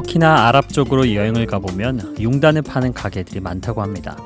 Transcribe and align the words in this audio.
터키나 0.00 0.46
아랍 0.46 0.70
쪽으로 0.70 1.14
여행을 1.14 1.44
가보면 1.44 2.16
융단을 2.18 2.62
파는 2.62 2.94
가게들이 2.94 3.40
많다고 3.40 3.82
합니다. 3.82 4.16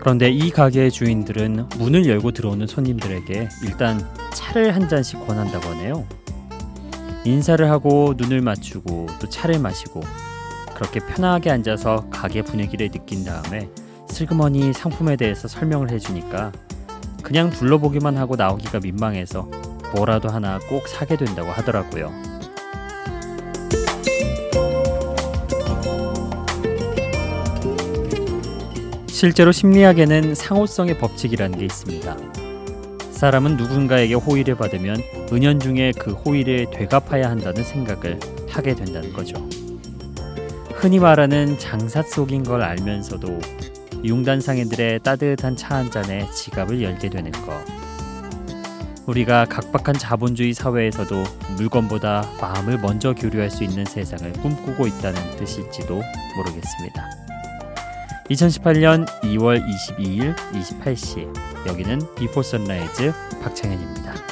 그런데 0.00 0.28
이 0.28 0.50
가게의 0.50 0.90
주인들은 0.90 1.68
문을 1.78 2.06
열고 2.08 2.32
들어오는 2.32 2.66
손님들에게 2.66 3.48
일단 3.64 4.04
차를 4.34 4.74
한 4.74 4.88
잔씩 4.88 5.24
권한다고 5.24 5.68
하네요. 5.68 6.04
인사를 7.24 7.70
하고 7.70 8.14
눈을 8.16 8.40
맞추고 8.40 9.06
또 9.20 9.28
차를 9.28 9.60
마시고 9.60 10.00
그렇게 10.74 10.98
편하게 10.98 11.50
앉아서 11.50 12.08
가게 12.10 12.42
분위기를 12.42 12.90
느낀 12.90 13.24
다음에 13.24 13.68
슬그머니 14.08 14.72
상품에 14.72 15.14
대해서 15.14 15.46
설명을 15.46 15.92
해주니까 15.92 16.50
그냥 17.22 17.50
둘러보기만 17.50 18.16
하고 18.16 18.34
나오기가 18.34 18.80
민망해서 18.80 19.48
뭐라도 19.94 20.28
하나 20.28 20.58
꼭 20.68 20.88
사게 20.88 21.16
된다고 21.16 21.52
하더라고요. 21.52 22.31
실제로 29.22 29.52
심리학에는 29.52 30.34
상호성의 30.34 30.98
법칙이라는 30.98 31.56
게 31.56 31.66
있습니다. 31.66 32.16
사람은 33.12 33.56
누군가에게 33.56 34.14
호의를 34.14 34.56
받으면 34.56 35.00
은연중에 35.32 35.92
그 35.92 36.10
호의를 36.10 36.70
되갚아야 36.72 37.30
한다는 37.30 37.62
생각을 37.62 38.18
하게 38.48 38.74
된다는 38.74 39.12
거죠. 39.12 39.36
흔히 40.74 40.98
말하는 40.98 41.56
장사 41.60 42.02
속인 42.02 42.42
걸 42.42 42.62
알면서도 42.62 43.38
융단상인들의 44.02 44.98
따뜻한 45.04 45.54
차 45.54 45.76
한 45.76 45.88
잔에 45.88 46.28
지갑을 46.32 46.82
열게 46.82 47.08
되는 47.08 47.30
것. 47.30 47.64
우리가 49.06 49.44
각박한 49.44 50.00
자본주의 50.00 50.52
사회에서도 50.52 51.22
물건보다 51.58 52.28
마음을 52.40 52.76
먼저 52.78 53.14
교류할 53.14 53.50
수 53.50 53.62
있는 53.62 53.84
세상을 53.84 54.32
꿈꾸고 54.32 54.84
있다는 54.84 55.36
뜻일지도 55.36 56.02
모르겠습니다. 56.36 57.31
2018년 58.30 59.06
2월 59.22 59.62
22일 59.64 60.34
28시 60.52 61.66
여기는 61.66 62.00
Before 62.14 62.42
Sunrise 62.42 63.12
박창현입니다. 63.42 64.31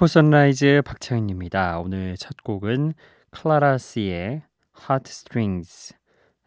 Before 0.00 0.06
Sunrise 0.06 0.80
박창현입니다. 0.86 1.78
오늘 1.78 2.16
첫 2.16 2.42
곡은 2.42 2.94
클라라 3.28 3.76
씨의 3.76 4.40
Heartstrings 4.80 5.94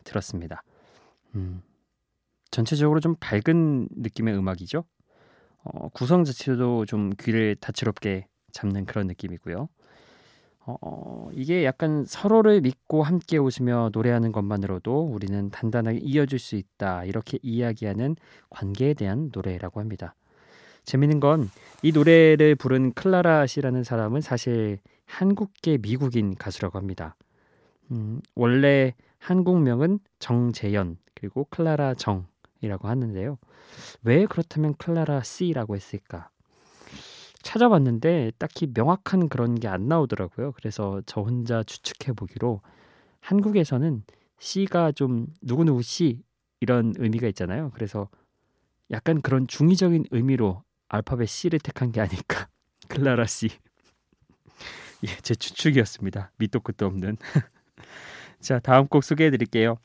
들었습니다. 0.03 0.63
음, 1.35 1.61
전체적으로 2.49 2.99
좀 2.99 3.15
밝은 3.19 3.89
느낌의 3.91 4.35
음악이죠. 4.35 4.85
어, 5.65 5.89
구성 5.89 6.23
자체도 6.23 6.87
좀 6.87 7.11
귀를 7.19 7.55
다채롭게 7.55 8.25
잡는 8.53 8.85
그런 8.85 9.05
느낌이고요. 9.05 9.69
어, 10.65 11.29
이게 11.33 11.63
약간 11.63 12.05
서로를 12.07 12.59
믿고 12.59 13.03
함께 13.03 13.37
웃으며 13.37 13.91
노래하는 13.93 14.31
것만으로도 14.31 15.11
우리는 15.13 15.51
단단하게 15.51 15.99
이어질 15.99 16.39
수 16.39 16.55
있다 16.55 17.05
이렇게 17.05 17.37
이야기하는 17.43 18.15
관계에 18.49 18.95
대한 18.95 19.29
노래라고 19.31 19.79
합니다. 19.79 20.15
재밌는 20.85 21.19
건 21.19 21.49
이 21.85 21.91
노래를 21.91 22.55
부른 22.55 22.93
클라라 22.93 23.45
씨라는 23.45 23.83
사람은 23.83 24.21
사실 24.21 24.79
한국계 25.05 25.79
미국인 25.79 26.33
가수라고 26.33 26.77
합니다. 26.77 27.17
음, 27.91 28.21
원래 28.35 28.95
한국명은 29.19 29.99
정재현 30.19 30.95
그리고 31.13 31.45
클라라 31.49 31.95
정이라고 31.95 32.87
하는데요. 32.87 33.37
왜 34.03 34.25
그렇다면 34.25 34.75
클라라 34.75 35.23
C라고 35.23 35.75
했을까? 35.75 36.29
찾아봤는데 37.41 38.31
딱히 38.37 38.67
명확한 38.73 39.27
그런 39.27 39.55
게 39.59 39.67
안 39.67 39.89
나오더라고요. 39.89 40.53
그래서 40.53 41.01
저 41.05 41.19
혼자 41.19 41.63
추측해 41.63 42.13
보기로 42.13 42.61
한국에서는 43.19 44.03
C가 44.39 44.93
좀 44.93 45.27
누구누구 45.41 45.81
C 45.81 46.23
이런 46.61 46.93
의미가 46.97 47.27
있잖아요. 47.27 47.71
그래서 47.73 48.07
약간 48.89 49.21
그런 49.21 49.47
중의적인 49.47 50.05
의미로 50.11 50.63
알파벳 50.93 51.27
C를 51.27 51.59
택한 51.59 51.91
게 51.91 52.01
아닐까. 52.01 52.47
클라라 52.87 53.25
C. 53.25 53.49
예, 55.03 55.07
제 55.21 55.33
추측이었습니다. 55.33 56.31
밑도 56.37 56.59
끝도 56.59 56.85
없는. 56.85 57.17
자, 58.39 58.59
다음 58.59 58.87
곡 58.87 59.03
소개해 59.03 59.31
드릴게요. 59.31 59.77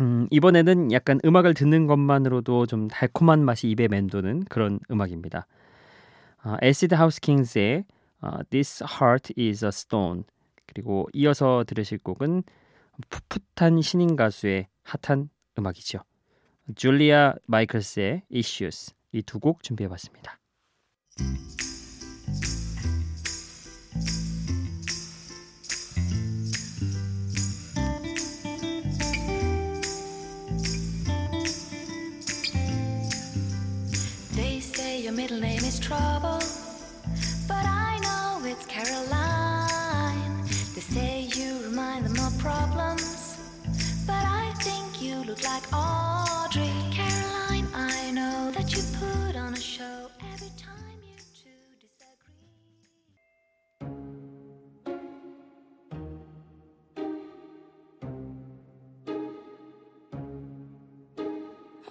음, 0.00 0.26
이번에는 0.30 0.92
약간 0.92 1.20
음악을 1.24 1.54
듣는 1.54 1.86
것만으로도 1.86 2.66
좀 2.66 2.88
달콤한 2.88 3.44
맛이 3.44 3.68
입에 3.70 3.88
맴도는 3.88 4.44
그런 4.44 4.78
음악입니다. 4.90 5.46
어, 6.44 6.56
Acid 6.60 6.94
House 6.94 7.20
Kings의 7.20 7.84
어, 8.20 8.38
This 8.50 8.84
Heart 8.84 9.34
is 9.38 9.64
a 9.64 9.68
Stone 9.68 10.24
그리고 10.66 11.08
이어서 11.12 11.64
들으실 11.66 11.98
곡은 11.98 12.42
풋풋한 13.08 13.80
신인 13.82 14.16
가수의 14.16 14.68
핫한 14.82 15.30
음악이죠. 15.58 16.00
줄리아 16.76 17.34
마이클스의 17.46 18.22
Issues 18.32 18.92
이 19.12 19.22
두 19.22 19.40
곡 19.40 19.62
준비해봤습니다. 19.62 20.38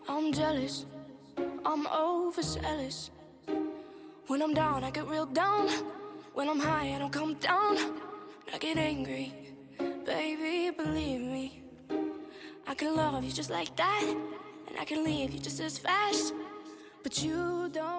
I'm 0.07 0.31
jealous. 0.31 0.85
I'm 1.65 1.87
overzealous. 1.87 3.11
When 4.27 4.41
I'm 4.41 4.53
down, 4.53 4.83
I 4.83 4.91
get 4.91 5.07
real 5.07 5.25
down. 5.25 5.69
When 6.33 6.47
I'm 6.47 6.59
high, 6.59 6.93
I 6.95 6.99
don't 6.99 7.11
come 7.11 7.33
down. 7.35 7.77
I 8.53 8.57
get 8.59 8.77
angry. 8.77 9.33
Baby, 10.05 10.71
believe 10.75 11.21
me. 11.21 11.63
I 12.67 12.75
can 12.75 12.95
love 12.95 13.23
you 13.23 13.31
just 13.31 13.49
like 13.49 13.75
that. 13.75 14.03
And 14.67 14.79
I 14.79 14.85
can 14.85 15.03
leave 15.03 15.31
you 15.31 15.39
just 15.39 15.59
as 15.59 15.77
fast. 15.77 16.33
But 17.03 17.23
you 17.23 17.69
don't 17.73 17.98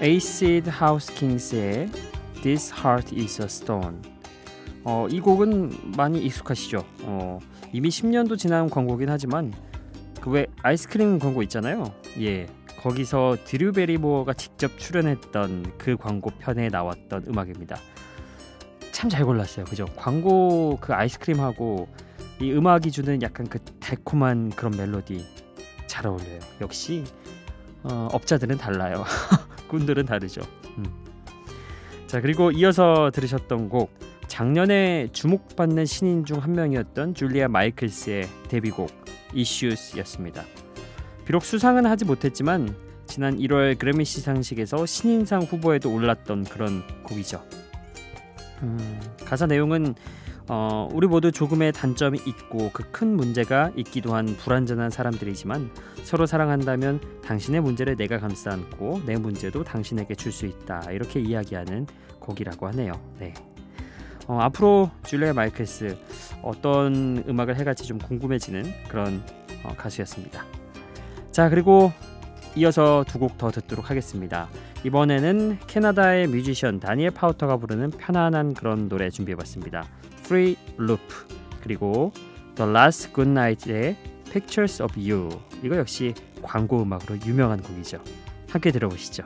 Acid 0.00 0.70
House 0.70 1.12
Kings의 1.14 1.90
This 2.42 2.72
Heart 2.74 3.14
is 3.20 3.40
a 3.42 3.46
Stone. 3.46 3.98
어, 4.84 5.06
이 5.10 5.20
곡은 5.20 5.92
많이 5.96 6.22
익숙하시죠? 6.24 6.84
어, 7.02 7.38
이미 7.72 7.90
10년도 7.90 8.38
지난 8.38 8.70
광고긴 8.70 9.10
하지만 9.10 9.52
그 10.20 10.30
왜 10.30 10.46
아이스크림 10.62 11.18
광고 11.18 11.42
있잖아요. 11.42 11.92
예. 12.20 12.46
거기서 12.82 13.36
드류 13.44 13.72
베리모어가 13.72 14.32
직접 14.34 14.78
출연했던 14.78 15.74
그 15.76 15.96
광고 15.96 16.30
편에 16.30 16.68
나왔던 16.68 17.24
음악입니다. 17.28 17.76
참 18.92 19.08
잘 19.10 19.24
골랐어요. 19.24 19.64
그죠? 19.66 19.86
광고 19.96 20.78
그 20.80 20.94
아이스크림하고 20.94 21.88
이 22.40 22.52
음악이 22.52 22.90
주는 22.90 23.20
약간 23.22 23.46
그 23.48 23.58
달콤한 23.80 24.50
그런 24.50 24.76
멜로디 24.76 25.24
잘 25.86 26.06
어울려요. 26.06 26.40
역시 26.62 27.04
어, 27.82 28.08
업자들은 28.12 28.56
달라요. 28.58 29.04
꾼들은 29.70 30.04
다르죠. 30.04 30.42
음. 30.78 30.84
자 32.06 32.20
그리고 32.20 32.50
이어서 32.50 33.10
들으셨던 33.14 33.68
곡 33.68 33.92
작년에 34.26 35.08
주목받는 35.12 35.86
신인 35.86 36.24
중 36.24 36.38
한 36.40 36.52
명이었던 36.52 37.14
줄리아 37.14 37.48
마이클스의 37.48 38.28
데뷔곡 38.48 38.90
Issues였습니다. 39.34 40.44
비록 41.24 41.44
수상은 41.44 41.86
하지 41.86 42.04
못했지만 42.04 42.74
지난 43.06 43.38
1월 43.38 43.78
그래미 43.78 44.04
시상식에서 44.04 44.86
신인상 44.86 45.42
후보에도 45.42 45.92
올랐던 45.92 46.44
그런 46.44 46.82
곡이죠. 47.04 47.42
음, 48.62 49.00
가사 49.24 49.46
내용은 49.46 49.94
어, 50.52 50.88
우리 50.92 51.06
모두 51.06 51.30
조금의 51.30 51.70
단점이 51.72 52.18
있고 52.26 52.70
그 52.72 52.90
큰 52.90 53.14
문제가 53.16 53.70
있기도 53.76 54.16
한 54.16 54.26
불완전한 54.26 54.90
사람들이지만 54.90 55.70
서로 56.02 56.26
사랑한다면 56.26 57.00
당신의 57.24 57.60
문제를 57.60 57.94
내가 57.96 58.18
감싸 58.18 58.50
안고 58.50 59.02
내 59.06 59.16
문제도 59.16 59.62
당신에게 59.62 60.16
줄 60.16 60.32
수 60.32 60.46
있다 60.46 60.90
이렇게 60.90 61.20
이야기하는 61.20 61.86
곡이라고 62.18 62.66
하네요. 62.68 62.92
네. 63.20 63.32
어, 64.26 64.40
앞으로 64.40 64.90
줄리아 65.04 65.32
마이클스 65.32 65.96
어떤 66.42 67.22
음악을 67.28 67.54
해갈지 67.56 67.84
좀 67.84 67.98
궁금해지는 67.98 68.64
그런 68.88 69.22
어, 69.62 69.72
가수였습니다. 69.76 70.44
자 71.30 71.48
그리고 71.48 71.92
이어서 72.56 73.04
두 73.06 73.20
곡 73.20 73.38
더 73.38 73.52
듣도록 73.52 73.88
하겠습니다. 73.88 74.48
이번에는 74.84 75.58
캐나다의 75.68 76.26
뮤지션 76.26 76.80
다니엘 76.80 77.12
파우터가 77.12 77.58
부르는 77.58 77.90
편안한 77.90 78.54
그런 78.54 78.88
노래 78.88 79.10
준비해봤습니다. 79.10 79.86
Free 80.30 80.56
Loop 80.78 81.02
그리고 81.60 82.12
The 82.54 82.70
Last 82.70 83.12
Good 83.12 83.30
Night의 83.30 83.96
Pictures 84.32 84.80
of 84.80 84.94
You 84.96 85.28
이거 85.64 85.76
역시 85.76 86.14
광고 86.40 86.80
음악으로 86.82 87.18
유명한 87.26 87.60
곡이죠. 87.60 88.00
함께 88.48 88.70
들어보시죠. 88.70 89.24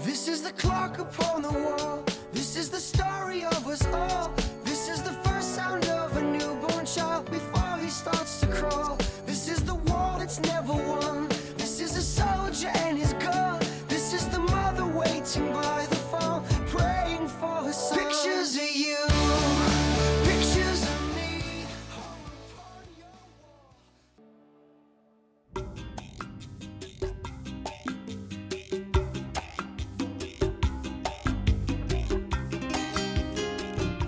This 0.00 0.26
is 0.26 0.42
the 0.42 0.52
clock 0.52 0.98
upon 0.98 1.42
the 1.42 1.52
wall. 1.52 2.02
This 2.32 2.56
is 2.56 2.70
the 2.70 2.80
story 2.80 3.44
of 3.44 3.66
us 3.66 3.86
all. 3.86 4.32
This 4.64 4.88
is 4.88 5.02
the 5.02 5.12
first 5.24 5.54
sound 5.54 5.84
of 5.86 6.16
a 6.16 6.22
newborn 6.22 6.86
child 6.86 7.30
before 7.30 7.78
he 7.78 7.88
starts 7.88 8.40
to 8.40 8.46
crawl. 8.46 8.96
This 9.26 9.48
is 9.48 9.62
the 9.62 9.74
war 9.74 10.16
that's 10.18 10.40
never 10.40 10.72
won. 10.72 11.11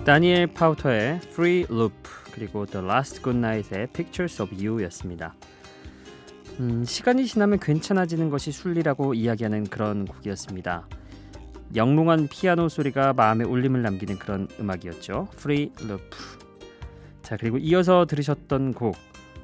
다니엘 0.05 0.45
파우터의 0.53 1.19
Free 1.23 1.65
Loop 1.67 1.95
그리고 2.31 2.67
The 2.67 2.85
Last 2.85 3.23
Good 3.23 3.39
Night의 3.39 3.87
Pictures 3.87 4.39
of 4.39 4.53
You였습니다. 4.55 5.33
음, 6.59 6.85
시간이 6.85 7.25
지나면 7.25 7.59
괜찮아지는 7.59 8.29
것이 8.29 8.51
순리라고 8.51 9.15
이야기하는 9.15 9.63
그런 9.63 10.05
곡이었습니다. 10.05 10.87
영롱한 11.75 12.27
피아노 12.27 12.69
소리가 12.69 13.13
마음에 13.13 13.45
울림을 13.45 13.81
남기는 13.81 14.19
그런 14.19 14.47
음악이었죠. 14.59 15.27
Free 15.33 15.71
Loop. 15.81 16.03
자 17.23 17.35
그리고 17.37 17.57
이어서 17.57 18.05
들으셨던 18.05 18.75
곡 18.75 18.95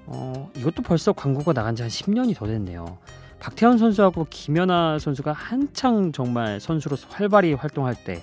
어, 0.06 0.52
이것도 0.56 0.84
벌써 0.84 1.12
광고가 1.12 1.54
나간 1.54 1.76
지 1.76 1.82
한 1.82 1.90
10년이 1.90 2.36
더 2.36 2.46
됐네요. 2.46 3.00
박태환 3.40 3.80
선수하고 3.80 4.28
김연아 4.30 5.00
선수가 5.00 5.34
한창 5.34 6.12
정말 6.12 6.60
선수로서 6.60 7.08
활발히 7.10 7.54
활동할 7.54 7.96
때 7.96 8.22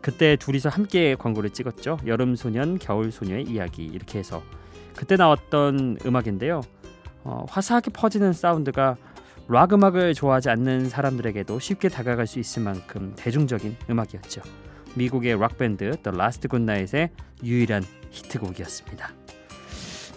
그때 0.00 0.36
둘이서 0.36 0.68
함께 0.68 1.14
광고를 1.14 1.50
찍었죠. 1.50 1.98
여름 2.06 2.36
소년, 2.36 2.78
겨울 2.78 3.12
소녀의 3.12 3.44
이야기 3.44 3.84
이렇게 3.84 4.18
해서 4.18 4.42
그때 4.96 5.16
나왔던 5.16 5.98
음악인데요. 6.04 6.62
어, 7.22 7.44
화사하게 7.48 7.90
퍼지는 7.92 8.32
사운드가 8.32 8.96
락 9.48 9.72
음악을 9.72 10.14
좋아하지 10.14 10.48
않는 10.50 10.88
사람들에게도 10.88 11.58
쉽게 11.58 11.88
다가갈 11.88 12.26
수 12.26 12.38
있을 12.38 12.62
만큼 12.62 13.14
대중적인 13.16 13.76
음악이었죠. 13.90 14.42
미국의 14.94 15.38
락 15.38 15.58
밴드 15.58 15.96
The 16.02 16.16
Last 16.16 16.48
Good 16.48 16.62
Night의 16.62 17.10
유일한 17.42 17.84
히트곡이었습니다. 18.10 19.10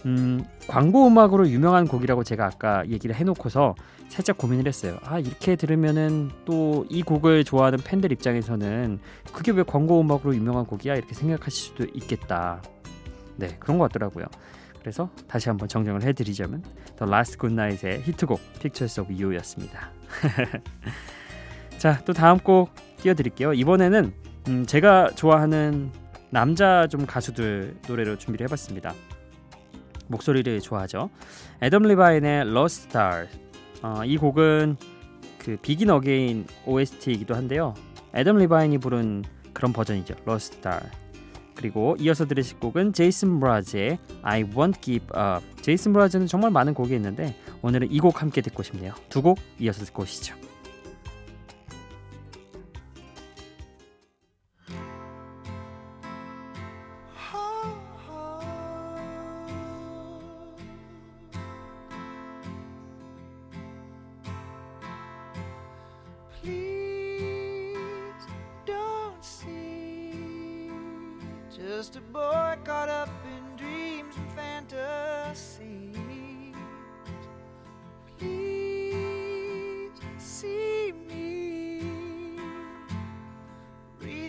음, 0.05 0.43
광고 0.67 1.07
음악으로 1.07 1.47
유명한 1.49 1.87
곡이라고 1.87 2.23
제가 2.23 2.45
아까 2.45 2.87
얘기를 2.87 3.15
해놓고서 3.15 3.75
살짝 4.09 4.37
고민을 4.37 4.67
했어요. 4.67 4.97
아 5.03 5.19
이렇게 5.19 5.55
들으면은 5.55 6.29
또 6.45 6.85
이 6.89 7.01
곡을 7.01 7.43
좋아하는 7.43 7.79
팬들 7.79 8.11
입장에서는 8.11 8.99
그게 9.33 9.51
왜 9.51 9.63
광고 9.63 9.99
음악으로 10.01 10.35
유명한 10.35 10.65
곡이야 10.65 10.95
이렇게 10.95 11.13
생각하실 11.13 11.51
수도 11.51 11.85
있겠다. 11.95 12.61
네 13.37 13.55
그런 13.59 13.77
것 13.79 13.85
같더라고요. 13.91 14.25
그래서 14.79 15.09
다시 15.27 15.49
한번 15.49 15.67
정정을 15.69 16.03
해드리자면 16.03 16.61
The 16.97 17.11
Last 17.11 17.37
Good 17.39 17.53
Night의 17.53 18.01
히트곡 18.03 18.39
Pictures 18.59 18.99
of 18.99 19.11
You였습니다. 19.13 19.91
자 21.79 21.99
또 22.05 22.13
다음 22.13 22.37
곡 22.39 22.69
띄워드릴게요. 22.97 23.53
이번에는 23.53 24.13
음, 24.49 24.65
제가 24.65 25.11
좋아하는 25.15 25.91
남자 26.29 26.87
좀 26.87 27.05
가수들 27.05 27.77
노래로 27.87 28.17
준비를 28.17 28.45
해봤습니다. 28.47 28.93
목소리를 30.07 30.59
좋아하죠. 30.61 31.09
애덤 31.61 31.83
리바인의 31.83 32.41
Lost 32.49 32.87
Star. 32.87 33.27
어, 33.83 34.03
이 34.05 34.17
곡은 34.17 34.77
그 35.37 35.57
Begin 35.61 35.89
Again 35.89 36.47
OST이기도 36.65 37.35
한데요. 37.35 37.73
애덤 38.15 38.37
리바인이 38.37 38.77
부른 38.79 39.23
그런 39.53 39.73
버전이죠. 39.73 40.15
Lost 40.27 40.57
Star. 40.57 40.81
그리고 41.55 41.95
이어서 41.99 42.25
들으실 42.25 42.59
곡은 42.59 42.93
제이슨 42.93 43.39
므라즈의 43.39 43.99
I 44.23 44.43
Won't 44.45 44.81
Give 44.81 45.05
Up. 45.15 45.61
제이슨 45.61 45.93
므라즈는 45.93 46.27
정말 46.27 46.49
많은 46.51 46.73
곡이 46.73 46.93
있는데 46.95 47.35
오늘은 47.61 47.91
이 47.91 47.99
곡 47.99 48.21
함께 48.21 48.41
듣고 48.41 48.63
싶네요. 48.63 48.93
두 49.09 49.21
곡 49.21 49.37
이어서 49.59 49.85
듣고 49.85 50.03
오시죠. 50.03 50.35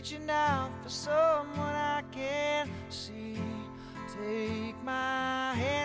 Reaching 0.05 0.29
out 0.29 0.71
for 0.83 0.91
someone 0.91 1.75
I 1.75 2.03
can 2.13 2.69
see. 2.91 3.39
Take 4.07 4.77
my 4.85 5.55
hand, 5.55 5.84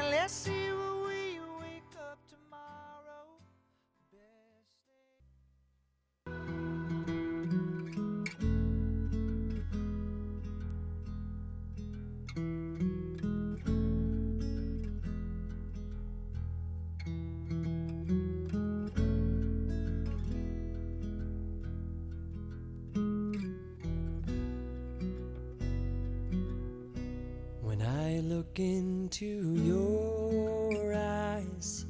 When 27.79 27.87
I 27.87 28.19
look 28.19 28.59
into 28.59 29.55
your 29.63 30.93
eyes, 30.93 31.85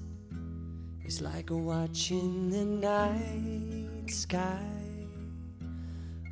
it's 1.03 1.19
like 1.19 1.49
watching 1.49 2.51
the 2.51 2.63
night 2.63 4.11
sky 4.11 4.69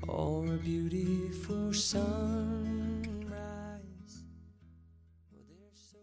or 0.07 0.45
a 0.45 0.57
beautiful 0.57 1.73
sunrise. 1.73 3.01
Oh, 5.33 5.41
well, 5.49 5.73
so 5.73 5.97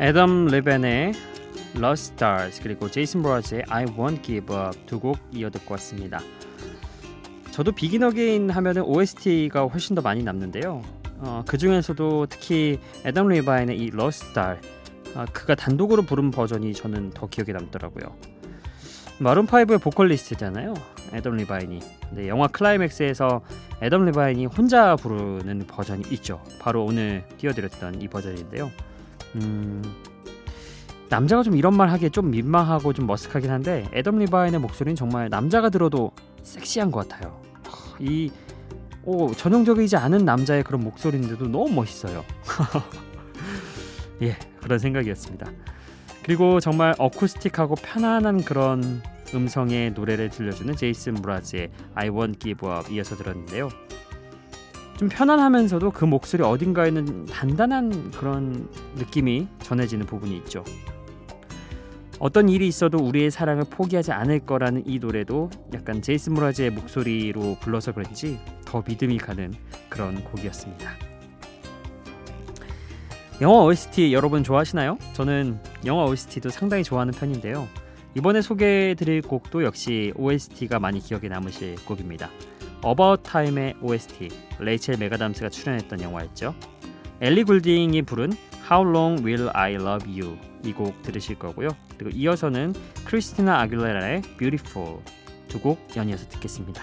애덤 0.00 0.48
리바인의 0.48 1.27
Lost 1.78 2.14
Stars 2.14 2.62
그리고 2.62 2.90
제이슨 2.90 3.22
므라즈의 3.22 3.64
I 3.68 3.84
Won't 3.86 4.22
Give 4.22 4.54
Up 4.54 4.78
두 4.86 4.98
곡 5.00 5.18
이어 5.32 5.50
듣고 5.50 5.74
왔습니다. 5.74 6.20
저도 7.52 7.72
Begin 7.72 8.02
Again 8.04 8.50
하면은 8.50 8.82
OST가 8.82 9.64
훨씬 9.66 9.94
더 9.96 10.02
많이 10.02 10.22
남는데요. 10.22 10.82
어, 11.20 11.42
그 11.46 11.58
중에서도 11.58 12.26
특히 12.26 12.78
애덤 13.04 13.28
리바인의 13.28 13.76
이 13.78 13.90
Lost 13.92 14.26
Star 14.28 14.58
아, 15.14 15.24
그가 15.32 15.54
단독으로 15.54 16.02
부른 16.02 16.30
버전이 16.30 16.74
저는 16.74 17.10
더 17.10 17.26
기억에 17.28 17.52
남더라고요. 17.52 18.14
Maroon 19.18 19.46
5의 19.46 19.82
보컬리스트잖아요. 19.82 20.74
애덤 21.12 21.36
리바인이. 21.36 21.80
근데 22.08 22.28
영화 22.28 22.46
클라이맥스에서 22.46 23.40
애덤 23.82 24.04
리바인이 24.04 24.46
혼자 24.46 24.94
부르는 24.94 25.66
버전이 25.66 26.04
있죠. 26.12 26.40
바로 26.60 26.84
오늘 26.84 27.24
띄워드렸던 27.38 28.00
이 28.00 28.06
버전인데요. 28.08 28.70
음, 29.36 29.82
남자가 31.08 31.42
좀 31.42 31.56
이런 31.56 31.74
말 31.76 31.90
하기에 31.90 32.10
좀 32.10 32.30
민망하고 32.30 32.92
좀 32.92 33.06
머쓱하긴 33.06 33.48
한데 33.48 33.88
애덤 33.94 34.18
리바인의 34.18 34.60
목소리는 34.60 34.94
정말 34.94 35.28
남자가 35.28 35.70
들어도 35.70 36.12
섹시한 36.42 36.90
것 36.90 37.08
같아요. 37.08 37.40
이 37.98 38.30
오, 39.04 39.32
전형적이지 39.32 39.96
않은 39.96 40.24
남자의 40.24 40.62
그런 40.62 40.82
목소리인데도 40.82 41.48
너무 41.48 41.72
멋있어요. 41.72 42.24
예, 44.22 44.36
그런 44.60 44.78
생각이었습니다. 44.78 45.50
그리고 46.22 46.60
정말 46.60 46.94
어쿠스틱하고 46.98 47.76
편안한 47.76 48.44
그런 48.44 49.00
음성의 49.34 49.92
노래를 49.92 50.28
들려주는 50.28 50.76
제이슨 50.76 51.14
브라즈의 51.14 51.70
I 51.94 52.10
Won't 52.10 52.38
Give 52.40 52.68
Up 52.68 52.92
이어서 52.92 53.16
들었는데요. 53.16 53.70
좀 54.98 55.08
편안하면서도 55.08 55.92
그 55.92 56.04
목소리 56.04 56.42
어딘가에는 56.42 57.26
단단한 57.26 58.10
그런 58.10 58.68
느낌이 58.96 59.46
전해지는 59.62 60.06
부분이 60.06 60.36
있죠. 60.38 60.64
어떤 62.18 62.48
일이 62.48 62.66
있어도 62.66 62.98
우리의 62.98 63.30
사랑을 63.30 63.64
포기하지 63.70 64.10
않을 64.12 64.40
거라는 64.40 64.82
이 64.86 64.98
노래도 64.98 65.50
약간 65.72 66.02
제이슨 66.02 66.34
브라즈의 66.34 66.70
목소리로 66.70 67.58
불러서 67.60 67.92
그런지 67.92 68.40
더 68.64 68.82
믿음이 68.86 69.18
가는 69.18 69.54
그런 69.88 70.22
곡이었습니다. 70.24 70.90
영화 73.40 73.62
OST 73.62 74.12
여러분 74.12 74.42
좋아하시나요? 74.42 74.98
저는 75.12 75.60
영화 75.86 76.04
OST도 76.06 76.50
상당히 76.50 76.82
좋아하는 76.82 77.14
편인데요. 77.14 77.68
이번에 78.16 78.42
소개해드릴 78.42 79.22
곡도 79.22 79.62
역시 79.62 80.12
OST가 80.16 80.80
많이 80.80 80.98
기억에 80.98 81.28
남으실 81.28 81.76
곡입니다. 81.84 82.30
About 82.84 83.22
Time의 83.22 83.74
OST, 83.80 84.28
레이첼 84.58 84.96
메가담스가 84.98 85.50
출연했던 85.50 86.00
영화였죠. 86.00 86.52
엘리 87.20 87.44
굴딩이 87.44 88.02
부른 88.02 88.32
How 88.70 88.88
Long 88.88 89.24
Will 89.24 89.50
I 89.54 89.74
Love 89.74 90.20
You 90.20 90.36
이 90.64 90.72
곡 90.72 91.02
들으실 91.02 91.38
거고요. 91.38 91.68
그리고 91.96 92.16
이어서는 92.16 92.74
크리스티나 93.06 93.60
아길레라의 93.60 94.22
Beautiful 94.38 94.98
두 95.48 95.60
곡 95.60 95.96
연이어서 95.96 96.28
듣겠습니다. 96.28 96.82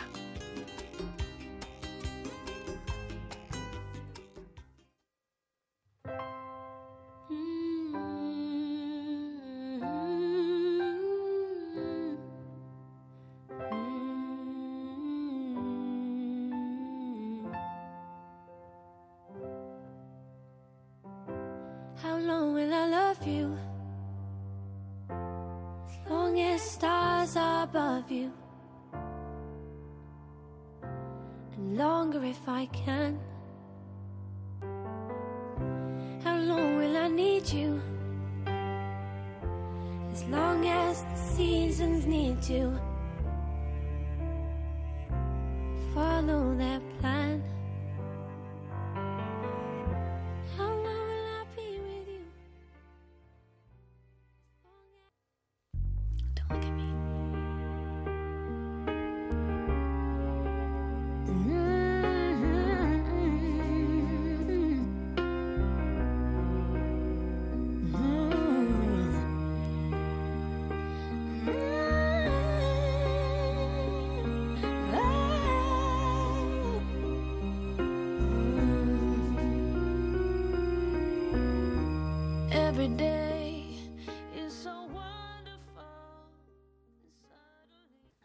I 32.65 32.67
can. 32.67 32.94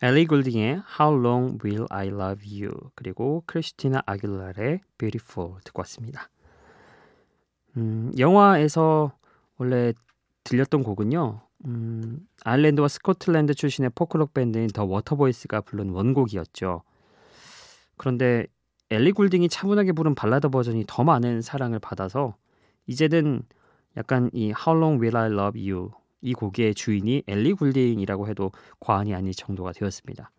엘리 0.03 0.27
굴딩의 0.27 0.83
How 0.99 1.21
Long 1.21 1.59
Will 1.63 1.87
I 1.91 2.09
Love 2.09 2.63
You 2.63 2.71
그리고 2.95 3.43
크리스티나 3.47 4.03
아길레라의 4.07 4.81
Beautiful 4.97 5.61
듣고 5.63 5.81
왔습니다. 5.81 6.31
음, 7.77 8.11
영화에서 8.19 9.13
원래 9.59 9.93
들렸던 10.45 10.85
곡은요. 10.85 11.43
음, 11.67 12.27
아일랜드와 12.45 12.89
스코틀랜드 12.89 13.53
출신의 13.53 13.91
포크록 13.95 14.33
밴드인 14.33 14.69
The 14.69 14.85
Waterboys가 14.85 15.61
부른 15.61 15.91
원곡이었죠. 15.91 16.83
그런데 17.99 18.47
엘리 18.89 19.13
굴딩이 19.13 19.51
차분하게 19.51 19.93
부른 19.93 20.15
발라드 20.15 20.49
버전이 20.49 20.85
더 20.87 21.05
많은 21.05 21.43
사랑을 21.43 21.79
받아서 21.79 22.37
이제는 22.87 23.43
약간 23.97 24.31
이 24.33 24.53
How 24.57 24.79
Long 24.79 25.03
Will 25.03 25.17
I 25.17 25.31
Love 25.33 25.71
You 25.71 25.91
이 26.23 26.35
곡의 26.35 26.75
주인이 26.75 27.23
엘리 27.27 27.55
굴딩이라고 27.55 28.29
해도 28.29 28.53
과언이 28.79 29.15
아닐 29.15 29.33
정도가 29.33 29.73
되었습니다. 29.73 30.31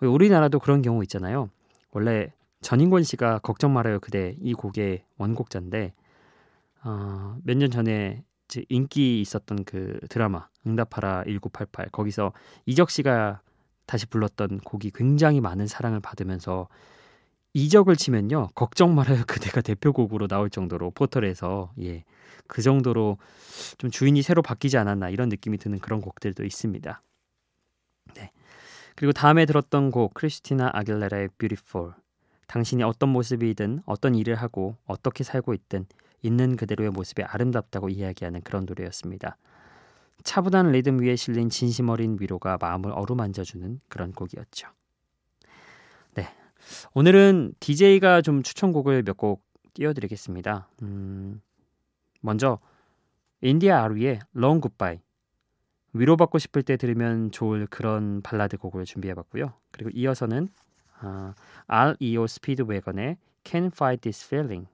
우리나라도 0.00 0.58
그런 0.58 0.82
경우 0.82 1.02
있잖아요. 1.02 1.48
원래 1.92 2.32
전인권 2.60 3.02
씨가 3.04 3.38
걱정 3.38 3.72
말아요 3.72 4.00
그대 4.00 4.36
이 4.40 4.52
곡의 4.54 5.04
원곡자인데 5.18 5.92
어, 6.84 7.36
몇 7.44 7.56
년 7.56 7.70
전에 7.70 8.22
인기 8.68 9.20
있었던 9.20 9.64
그 9.64 9.98
드라마 10.08 10.48
응답하라 10.66 11.24
1988 11.24 11.88
거기서 11.90 12.32
이적 12.66 12.90
씨가 12.90 13.40
다시 13.86 14.06
불렀던 14.06 14.60
곡이 14.60 14.92
굉장히 14.94 15.40
많은 15.40 15.66
사랑을 15.66 16.00
받으면서 16.00 16.68
이적을 17.54 17.96
치면요 17.96 18.48
걱정 18.54 18.94
말아요 18.94 19.24
그대가 19.26 19.60
대표곡으로 19.60 20.26
나올 20.26 20.50
정도로 20.50 20.90
포털에서 20.90 21.72
예 21.80 22.04
그 22.46 22.62
정도로 22.62 23.18
좀 23.78 23.90
주인이 23.90 24.20
새로 24.22 24.42
바뀌지 24.42 24.76
않았나 24.76 25.10
이런 25.10 25.28
느낌이 25.28 25.58
드는 25.58 25.78
그런 25.78 26.00
곡들도 26.00 26.44
있습니다. 26.44 27.02
네. 28.14 28.30
그리고 28.96 29.12
다음에 29.12 29.46
들었던 29.46 29.90
곡 29.90 30.14
크리스티나 30.14 30.70
아길레라의 30.72 31.28
Beautiful. 31.38 31.92
당신이 32.46 32.82
어떤 32.82 33.08
모습이든 33.08 33.82
어떤 33.86 34.14
일을 34.14 34.34
하고 34.36 34.76
어떻게 34.86 35.24
살고 35.24 35.54
있든 35.54 35.86
있는 36.22 36.56
그대로의 36.56 36.90
모습이 36.90 37.22
아름답다고 37.22 37.88
이야기하는 37.88 38.42
그런 38.42 38.66
노래였습니다. 38.66 39.36
차분한 40.22 40.72
리듬 40.72 41.00
위에 41.00 41.16
실린 41.16 41.50
진심 41.50 41.88
어린 41.88 42.16
위로가 42.20 42.58
마음을 42.60 42.92
어루만져주는 42.92 43.80
그런 43.88 44.12
곡이었죠. 44.12 44.68
네. 46.14 46.28
오늘은 46.94 47.54
DJ가 47.60 48.22
좀 48.22 48.42
추천곡을 48.42 49.02
몇 49.02 49.16
곡 49.16 49.42
띄워드리겠습니다. 49.74 50.68
음, 50.82 51.42
먼저 52.24 52.58
인디아 53.42 53.82
아리의 53.84 54.20
Long 54.34 54.60
Goodbye 54.62 55.00
위로받고 55.92 56.38
싶을 56.38 56.62
때 56.62 56.76
들으면 56.76 57.30
좋을 57.30 57.66
그런 57.66 58.22
발라드 58.22 58.56
곡을 58.56 58.84
준비해봤고요. 58.86 59.52
그리고 59.70 59.90
이어서는 59.92 60.48
아, 61.00 61.34
REO 61.66 62.26
스피드웨건의 62.26 63.18
Can't 63.44 63.72
Fight 63.74 64.00
This 64.00 64.26
Feeling 64.26 64.66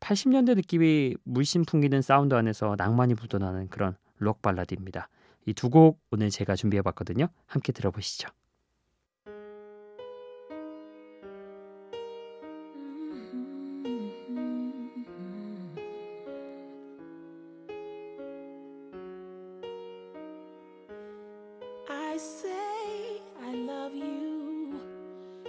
80년대 0.00 0.56
느낌이 0.56 1.14
물씬 1.24 1.64
풍기는 1.64 2.00
사운드 2.00 2.34
안에서 2.34 2.74
낭만이 2.78 3.14
묻어나는 3.14 3.68
그런 3.68 3.96
록 4.18 4.40
발라드입니다. 4.40 5.08
이 5.46 5.52
두 5.52 5.68
곡 5.70 6.00
오늘 6.10 6.30
제가 6.30 6.56
준비해봤거든요. 6.56 7.28
함께 7.46 7.72
들어보시죠. 7.72 8.28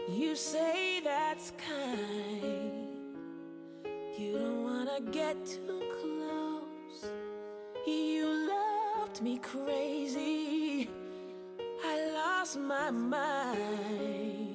You 0.09 0.35
say 0.35 1.01
that's 1.03 1.53
kind. 1.67 2.87
You 4.17 4.39
don't 4.39 4.63
wanna 4.63 5.01
get 5.11 5.45
too 5.45 5.83
close. 6.01 7.11
You 7.85 8.49
loved 8.49 9.21
me 9.21 9.37
crazy. 9.37 10.89
I 11.85 12.11
lost 12.11 12.57
my 12.57 12.89
mind. 12.89 14.48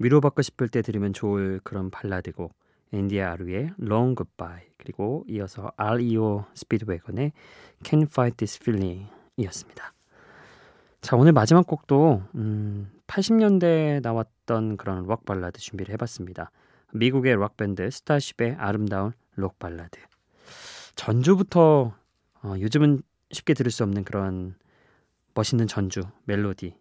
위로받고 0.00 0.42
싶을 0.42 0.68
때 0.68 0.82
들으면 0.82 1.12
좋을 1.12 1.60
그런 1.62 1.90
발라드곡 1.90 2.52
인디아 2.92 3.20
아리의 3.20 3.70
Long 3.80 4.16
Goodbye 4.16 4.66
그리고 4.78 5.24
이어서 5.28 5.70
REO 5.76 6.46
스피드웨건의 6.54 7.32
Can't 7.84 8.08
Fight 8.10 8.36
This 8.36 8.58
Feeling 8.60 9.08
이었습니다. 9.36 9.92
자 11.02 11.16
오늘 11.16 11.32
마지막 11.32 11.66
곡도 11.66 12.22
음, 12.34 12.90
80년대에 13.06 14.02
나왔던 14.02 14.76
그런 14.78 15.04
록 15.04 15.24
발라드 15.24 15.60
준비를 15.60 15.92
해봤습니다. 15.94 16.50
미국의 16.92 17.34
록 17.34 17.56
밴드 17.56 17.88
Starship의 17.88 18.56
아름다운 18.58 19.12
록 19.36 19.58
발라드. 19.58 20.00
전주부터 20.96 21.94
어, 22.42 22.54
요즘은 22.58 23.02
쉽게 23.30 23.54
들을 23.54 23.70
수 23.70 23.84
없는 23.84 24.04
그런 24.04 24.54
멋있는 25.34 25.66
전주 25.66 26.02
멜로디 26.24 26.74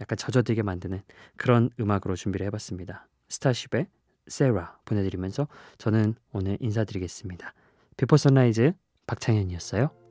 약간 0.00 0.16
젖어들게 0.16 0.62
만드는 0.62 1.02
그런 1.36 1.70
음악으로 1.80 2.16
준비를 2.16 2.46
해봤습니다. 2.46 3.08
Starship의 3.28 3.88
Sara 4.28 4.78
보내드리면서 4.84 5.48
저는 5.78 6.14
오늘 6.32 6.56
인사드리겠습니다. 6.60 7.54
Before 7.96 8.16
Sunrise 8.16 8.72
박창현이었어요. 9.06 10.05